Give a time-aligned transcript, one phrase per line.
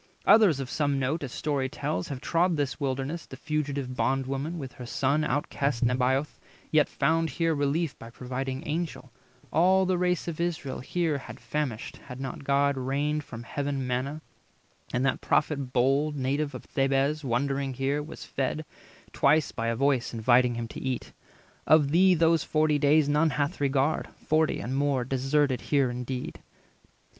[0.25, 4.57] Others of some note, As story tells, have trod this wilderness: The fugitive Bond woman,
[4.57, 6.39] with her son, Outcast Nebaioth,
[6.71, 9.11] yet found here relief By a providing Angel;
[9.53, 13.85] all the race 310 Of Israel here had famished, had not God Rained from heaven
[13.85, 14.23] manna;
[14.91, 18.65] and that Prophet bold, Native of Thebez, wandering here, was fed
[19.13, 21.13] Twice by a voice inviting him to eat.
[21.67, 26.41] Of thee those forty days none hath regard, Forty and more deserted here indeed."